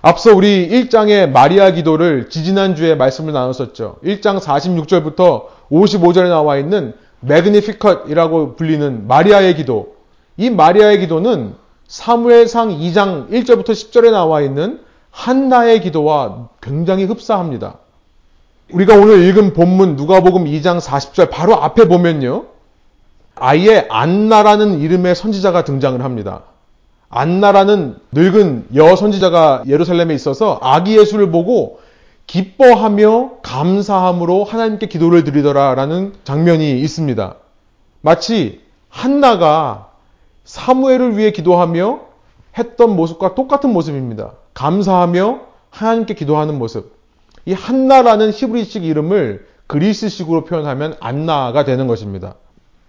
[0.00, 3.96] 앞서 우리 1장의 마리아 기도를 지지난주에 말씀을 나눴었죠.
[4.04, 9.96] 1장 46절부터 55절에 나와 있는 매그니피컷이라고 불리는 마리아의 기도.
[10.36, 11.54] 이 마리아의 기도는
[11.88, 14.80] 사무엘상 2장 1절부터 10절에 나와 있는
[15.10, 17.78] 한나의 기도와 굉장히 흡사합니다.
[18.72, 22.44] 우리가 오늘 읽은 본문 누가복음 2장 40절 바로 앞에 보면요.
[23.34, 26.42] 아예 안나라는 이름의 선지자가 등장을 합니다.
[27.10, 31.80] 안나라는 늙은 여 선지자가 예루살렘에 있어서 아기 예수를 보고
[32.26, 37.34] 기뻐하며 감사함으로 하나님께 기도를 드리더라라는 장면이 있습니다.
[38.02, 39.88] 마치 한나가
[40.44, 42.00] 사무엘을 위해 기도하며
[42.58, 44.32] 했던 모습과 똑같은 모습입니다.
[44.54, 45.40] 감사하며
[45.70, 46.96] 하나님께 기도하는 모습.
[47.46, 52.34] 이 한나라는 히브리식 이름을 그리스식으로 표현하면 안나가 되는 것입니다.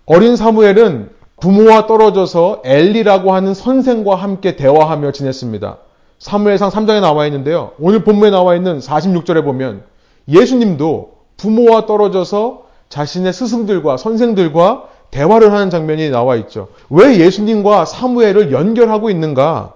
[0.05, 5.77] 어린 사무엘은 부모와 떨어져서 엘리라고 하는 선생과 함께 대화하며 지냈습니다.
[6.19, 7.71] 사무엘상 3장에 나와 있는데요.
[7.79, 9.83] 오늘 본문에 나와 있는 46절에 보면
[10.27, 16.67] 예수님도 부모와 떨어져서 자신의 스승들과 선생들과 대화를 하는 장면이 나와 있죠.
[16.89, 19.73] 왜 예수님과 사무엘을 연결하고 있는가?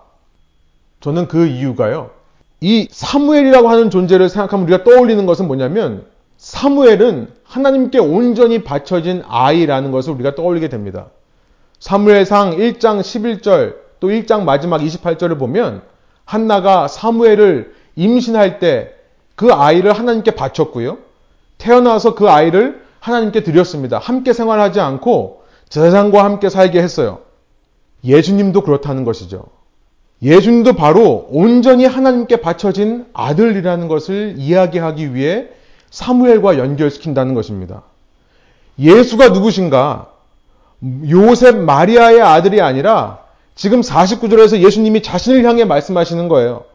[1.00, 2.12] 저는 그 이유가요.
[2.62, 6.06] 이 사무엘이라고 하는 존재를 생각하면 우리가 떠올리는 것은 뭐냐면
[6.38, 11.08] 사무엘은 하나님께 온전히 바쳐진 아이라는 것을 우리가 떠올리게 됩니다.
[11.84, 15.82] 사무엘상 1장 11절 또 1장 마지막 28절을 보면
[16.26, 19.04] 한나가 사무엘을 임신할 때
[19.36, 20.98] 그 아이를 하나님께 바쳤고요.
[21.58, 23.98] 태어나서 그 아이를 하나님께 드렸습니다.
[23.98, 27.20] 함께 생활하지 않고 세상과 함께 살게 했어요.
[28.04, 29.46] 예수님도 그렇다는 것이죠.
[30.22, 35.48] 예수님도 바로 온전히 하나님께 바쳐진 아들이라는 것을 이야기하기 위해
[35.90, 37.84] 사무엘과 연결시킨다는 것입니다.
[38.80, 40.13] 예수가 누구신가?
[41.10, 43.20] 요셉 마리아의 아들이 아니라
[43.56, 46.66] 지금 49절에서 예수님이 자신을 향해 말씀하시는 거예요.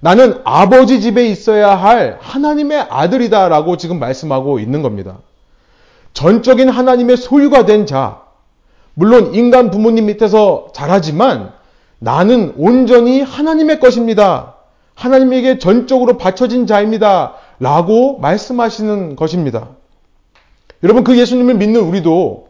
[0.00, 5.18] 나는 아버지 집에 있어야 할 하나님의 아들이다라고 지금 말씀하고 있는 겁니다.
[6.12, 8.22] 전적인 하나님의 소유가 된 자,
[8.94, 11.52] 물론 인간 부모님 밑에서 자라지만
[11.98, 14.54] 나는 온전히 하나님의 것입니다.
[14.94, 17.34] 하나님에게 전적으로 바쳐진 자입니다.
[17.58, 19.68] 라고 말씀하시는 것입니다.
[20.82, 22.43] 여러분, 그 예수님을 믿는 우리도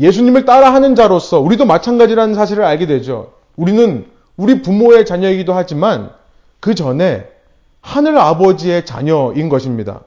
[0.00, 3.32] 예수님을 따라하는 자로서 우리도 마찬가지라는 사실을 알게 되죠.
[3.56, 6.10] 우리는 우리 부모의 자녀이기도 하지만
[6.58, 7.26] 그 전에
[7.82, 10.00] 하늘 아버지의 자녀인 것입니다.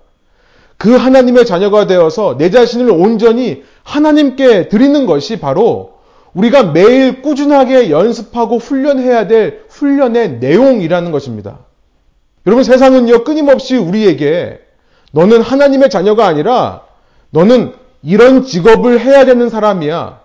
[0.78, 5.94] 그 하나님의 자녀가 되어서 내 자신을 온전히 하나님께 드리는 것이 바로
[6.34, 11.60] 우리가 매일 꾸준하게 연습하고 훈련해야 될 훈련의 내용이라는 것입니다.
[12.48, 14.60] 여러분 세상은요 끊임없이 우리에게
[15.12, 16.82] 너는 하나님의 자녀가 아니라
[17.30, 17.74] 너는
[18.04, 20.20] 이런 직업을 해야 되는 사람이야.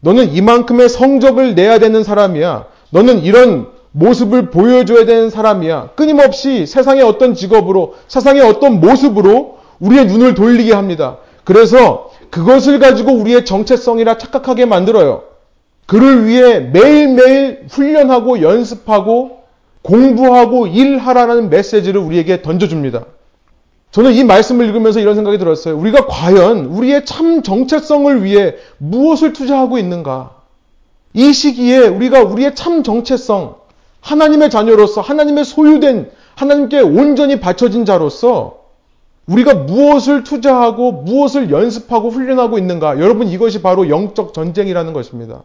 [0.00, 2.66] 너는 이만큼의 성적을 내야 되는 사람이야.
[2.90, 5.90] 너는 이런 모습을 보여줘야 되는 사람이야.
[5.94, 11.18] 끊임없이 세상의 어떤 직업으로, 세상의 어떤 모습으로 우리의 눈을 돌리게 합니다.
[11.44, 15.22] 그래서 그것을 가지고 우리의 정체성이라 착각하게 만들어요.
[15.86, 19.40] 그를 위해 매일매일 훈련하고 연습하고
[19.82, 23.04] 공부하고 일하라는 메시지를 우리에게 던져줍니다.
[23.90, 25.76] 저는 이 말씀을 읽으면서 이런 생각이 들었어요.
[25.76, 30.36] 우리가 과연 우리의 참 정체성을 위해 무엇을 투자하고 있는가?
[31.12, 33.56] 이 시기에 우리가 우리의 참 정체성,
[34.00, 38.60] 하나님의 자녀로서, 하나님의 소유된, 하나님께 온전히 바쳐진 자로서
[39.26, 43.00] 우리가 무엇을 투자하고 무엇을 연습하고 훈련하고 있는가?
[43.00, 45.42] 여러분 이것이 바로 영적 전쟁이라는 것입니다.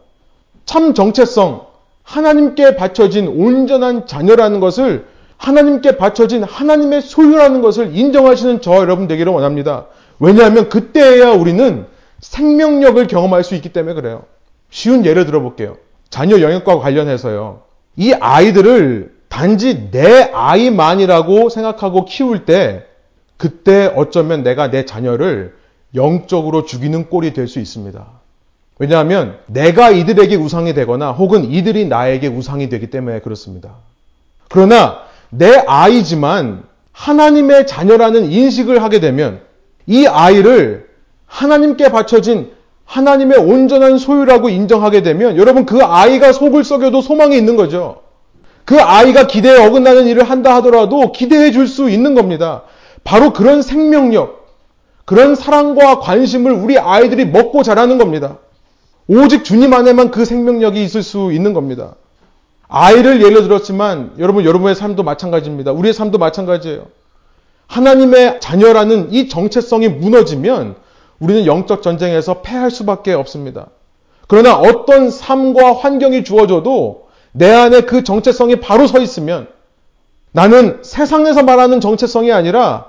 [0.64, 1.66] 참 정체성,
[2.02, 5.06] 하나님께 바쳐진 온전한 자녀라는 것을
[5.38, 9.86] 하나님께 바쳐진 하나님의 소유라는 것을 인정하시는 저 여러분 되기를 원합니다.
[10.18, 11.86] 왜냐하면 그때야 우리는
[12.20, 14.24] 생명력을 경험할 수 있기 때문에 그래요.
[14.70, 15.76] 쉬운 예를 들어볼게요.
[16.10, 17.62] 자녀 영역과 관련해서요.
[17.96, 22.84] 이 아이들을 단지 내 아이만이라고 생각하고 키울 때
[23.36, 25.54] 그때 어쩌면 내가 내 자녀를
[25.94, 28.06] 영적으로 죽이는 꼴이 될 수 있습니다.
[28.78, 33.76] 왜냐하면 내가 이들에게 우상이 되거나 혹은 이들이 나에게 우상이 되기 때문에 그렇습니다.
[34.48, 39.40] 그러나 내 아이지만 하나님의 자녀라는 인식을 하게 되면
[39.86, 40.88] 이 아이를
[41.26, 42.52] 하나님께 바쳐진
[42.84, 48.02] 하나님의 온전한 소유라고 인정하게 되면 여러분 그 아이가 속을 썩여도 소망이 있는 거죠.
[48.64, 52.62] 그 아이가 기대에 어긋나는 일을 한다 하더라도 기대해 줄 수 있는 겁니다.
[53.04, 54.46] 바로 그런 생명력,
[55.04, 58.38] 그런 사랑과 관심을 우리 아이들이 먹고 자라는 겁니다.
[59.06, 61.94] 오직 주님 안에만 그 생명력이 있을 수 있는 겁니다.
[62.68, 65.72] 아이를 예로 들었지만 여러분 여러분의 삶도 마찬가지입니다.
[65.72, 66.86] 우리의 삶도 마찬가지예요.
[67.68, 70.76] 하나님의 자녀라는 이 정체성이 무너지면
[71.18, 73.68] 우리는 영적 전쟁에서 패할 수밖에 없습니다.
[74.28, 79.48] 그러나 어떤 삶과 환경이 주어져도 내 안에 그 정체성이 바로 서 있으면
[80.32, 82.86] 나는 세상에서 말하는 정체성이 아니라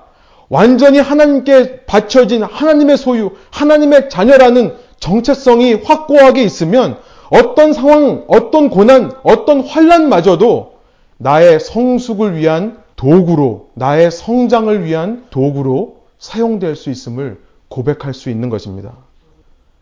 [0.48, 6.98] 완전히 하나님께 바쳐진 하나님의 소유, 하나님의 자녀라는 정체성이 확고하게 있으면
[7.30, 10.78] 어떤 상황, 어떤 고난, 어떤 환란마저도
[11.18, 18.92] 나의 성숙을 위한 도구로, 나의 성장을 위한 도구로 사용될 수 있음을 고백할 수 있는 것입니다.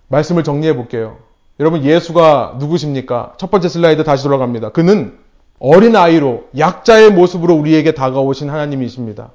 [0.09, 1.19] 말씀을 정리해 볼게요.
[1.59, 3.35] 여러분, 예수가 누구십니까?
[3.39, 4.71] 첫 번째 슬라이드 다시 돌아갑니다.
[4.71, 5.19] 그는
[5.59, 9.31] 어린 아이로 약자의 모습으로 우리에게 다가오신 하나님이십니다.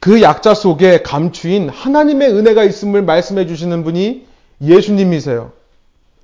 [0.00, 4.26] 그 약자 속에 감추인 하나님의 은혜가 있음을 말씀해 주시는 분이
[4.62, 5.52] 예수님이세요.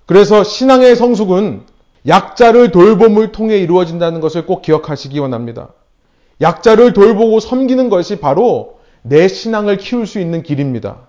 [0.06, 1.62] 그래서 신앙의 성숙은
[2.06, 5.70] 약자를 돌봄을 통해 이루어진다는 것을 꼭 기억하시기 원합니다.
[6.40, 11.08] 약자를 돌보고 섬기는 것이 바로 내 신앙을 키울 수 있는 길입니다.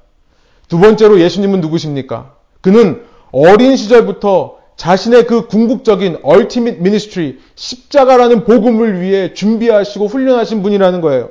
[0.67, 2.33] 두 번째로 예수님은 누구십니까?
[2.61, 11.29] 그는 어린 시절부터 자신의 그 궁극적인 ultimate ministry, 십자가라는 복음을 위해 준비하시고 훈련하신 분이라는 거예요.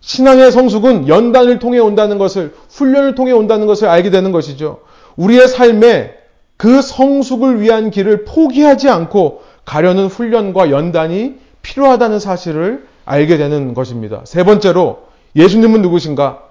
[0.00, 4.80] 신앙의 성숙은 연단을 통해 온다는 것을, 훈련을 통해 온다는 것을 알게 되는 것이죠.
[5.16, 6.17] 우리의 삶에
[6.58, 14.20] 그 성숙을 위한 길을 포기하지 않고 가려는 훈련과 연단이 필요하다는 사실을 알게 되는 것입니다.
[14.24, 15.04] 세 번째로
[15.36, 16.42] 예수님은 누구신가?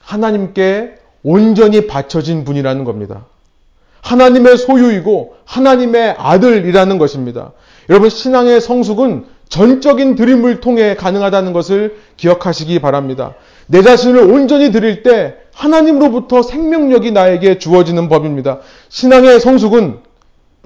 [0.00, 3.26] 하나님께 온전히 바쳐진 분이라는 겁니다.
[4.00, 7.52] 하나님의 소유이고 하나님의 아들이라는 것입니다.
[7.88, 13.34] 여러분 신앙의 성숙은 전적인 드림을 통해 가능하다는 것을 기억하시기 바랍니다.
[13.66, 18.60] 내 자신을 온전히 드릴 때 하나님으로부터 생명력이 나에게 주어지는 법입니다.
[18.88, 20.00] 신앙의 성숙은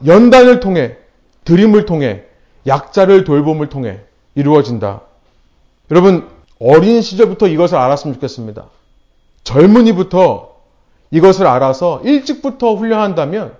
[0.06, 0.96] 연단을 통해,
[1.44, 2.22] 드림을 통해,
[2.66, 4.00] 약자를 돌봄을 통해
[4.34, 5.02] 이루어진다.
[5.90, 6.28] 여러분,
[6.58, 8.66] 어린 시절부터 이것을 알았으면 좋겠습니다.
[9.44, 10.56] 젊은이부터
[11.10, 13.54] 이것을 알아서 일찍부터 훈련한다면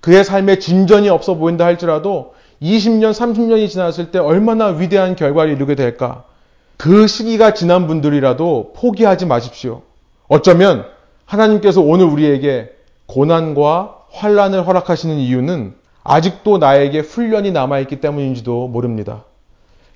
[0.00, 6.24] 그의 삶에 진전이 없어 보인다 할지라도 20년, 30년이 지났을 때 얼마나 위대한 결과를 이루게 될까?
[6.76, 9.82] 그 시기가 지난 분들이라도 포기하지 마십시오.
[10.28, 10.86] 어쩌면
[11.26, 12.70] 하나님께서 오늘 우리에게
[13.06, 19.24] 고난과 환란을 허락하시는 이유는 아직도 나에게 훈련이 남아있기 때문인지도 모릅니다.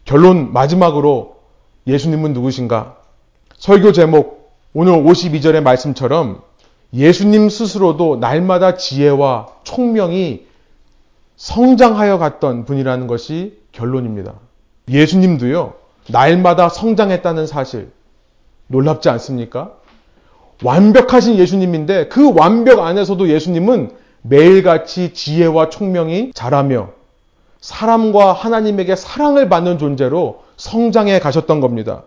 [0.04, 1.36] 결론 마지막으로
[1.86, 2.96] 예수님은 누구신가?
[3.56, 6.42] 설교 제목 오늘 52절의 말씀처럼
[6.94, 10.46] 예수님 스스로도 날마다 지혜와 총명이
[11.36, 14.34] 성장하여 갔던 분이라는 것이 결론입니다.
[14.88, 15.74] 예수님도요,
[16.08, 17.92] 날마다 성장했다는 사실,
[18.66, 19.72] 놀랍지 않습니까?
[20.62, 23.90] 완벽하신 예수님인데 그 완벽 안에서도 예수님은
[24.22, 26.90] 매일같이 지혜와 총명이 자라며
[27.60, 32.04] 사람과 하나님에게 사랑을 받는 존재로 성장해 가셨던 겁니다.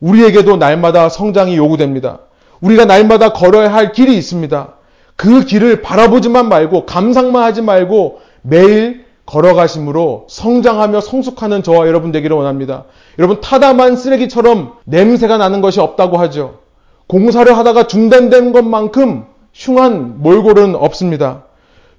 [0.00, 2.20] 우리에게도 날마다 성장이 요구됩니다.
[2.60, 4.74] 우리가 날마다 걸어야 할 길이 있습니다.
[5.16, 12.84] 그 길을 바라보지만 말고 감상만 하지 말고 매일 걸어가심으로 성장하며 성숙하는 저와 여러분 되기를 원합니다.
[13.18, 16.65] 여러분 타다만 쓰레기처럼 냄새가 나는 것이 없다고 하죠.
[17.06, 21.44] 공사를 하다가 중단된 것만큼 흉한 몰골은 없습니다.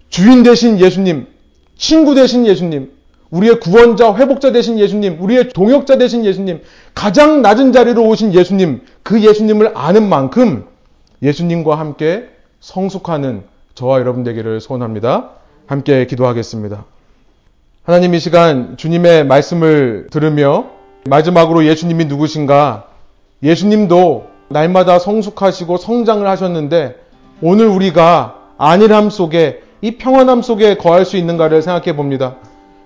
[0.09, 1.27] 주인 되신 예수님,
[1.77, 2.91] 친구 되신 예수님,
[3.29, 6.61] 우리의 구원자, 회복자 되신 예수님, 우리의 동역자 되신 예수님,
[6.93, 10.65] 가장 낮은 자리로 오신 예수님, 그 예수님을 아는 만큼
[11.21, 12.29] 예수님과 함께
[12.59, 13.43] 성숙하는
[13.75, 15.31] 저와 여러분 되기를 소원합니다.
[15.67, 16.85] 함께 기도하겠습니다.
[17.83, 20.65] 하나님 이 시간 주님의 말씀을 들으며
[21.05, 22.87] 마지막으로 예수님이 누구신가?
[23.43, 26.95] 예수님도 날마다 성숙하시고 성장을 하셨는데
[27.41, 32.35] 오늘 우리가 안일함 속에 이 평안함 속에 거할 수 있는가를 생각해 봅니다.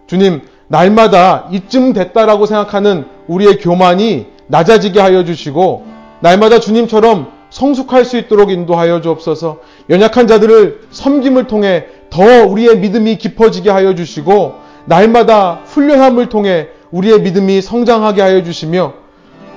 [0.07, 5.85] 주님, 날마다 이쯤 됐다라고 생각하는 우리의 교만이 낮아지게 하여 주시고
[6.19, 9.59] 날마다 주님처럼 성숙할 수 있도록 인도하여 주옵소서.
[9.89, 14.55] 연약한 자들을 섬김을 통해 더 우리의 믿음이 깊어지게 하여 주시고
[14.85, 18.93] 날마다 훈련함을 통해 우리의 믿음이 성장하게 하여 주시며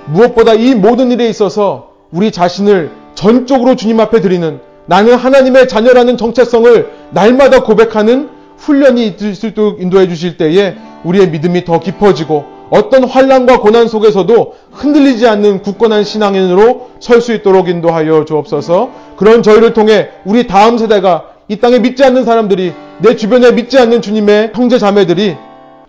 [0.07, 6.91] 무엇보다 이 모든 일에 있어서 우리 자신을 전적으로 주님 앞에 드리는 나는 하나님의 자녀라는 정체성을
[7.11, 13.61] 날마다 고백하는 훈련이 있을 수 있도록 인도해 주실 때에 우리의 믿음이 더 깊어지고 어떤 환란과
[13.61, 18.91] 고난 속에서도 흔들리지 않는 굳건한 신앙인으로 설 수 있도록 인도하여 주옵소서.
[19.17, 24.03] 그런 저희를 통해 우리 다음 세대가 이 땅에 믿지 않는 사람들이 내 주변에 믿지 않는
[24.03, 25.37] 주님의 형제 자매들이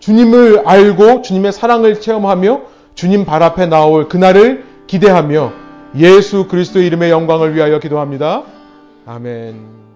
[0.00, 2.60] 주님을 알고 주님의 사랑을 체험하며
[2.94, 5.65] 주님 발 앞에 나올 그날을 기대하며
[5.96, 8.42] 예수 그리스도 이름의 영광을 위하여 기도합니다.
[9.06, 9.95] 아멘.